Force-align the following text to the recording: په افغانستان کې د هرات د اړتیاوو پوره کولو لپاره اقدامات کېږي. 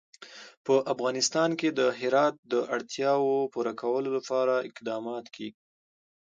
په 0.65 0.73
افغانستان 0.93 1.49
کې 1.59 1.69
د 1.79 1.81
هرات 1.99 2.35
د 2.53 2.53
اړتیاوو 2.75 3.33
پوره 3.53 3.73
کولو 3.81 4.09
لپاره 4.17 4.55
اقدامات 4.69 5.25
کېږي. 5.35 5.59